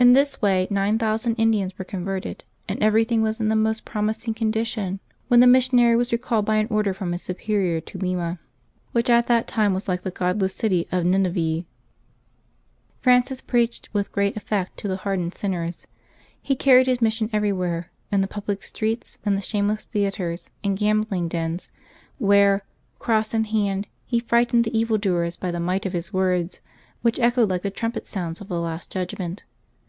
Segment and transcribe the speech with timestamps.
[0.00, 4.32] In this way nine thousand Indians were converted, and everything was in the most promising
[4.32, 8.38] condition when the missionary was recalled by an order from his Superior to Lima,
[8.92, 11.66] which at that time was like the godless city of Xinive.
[13.02, 15.86] Francis preached with great effect to the hard ened sinners.
[16.40, 21.28] He carried his mission everywhere— in the public streets, into the shameless theatres and gambling
[21.28, 21.70] dens,
[22.16, 22.62] where,
[22.98, 26.62] cross in hand, he frightened the evil doers by the might of his words,
[27.02, 29.44] which echoed like the trumpet sounds of the last judgment.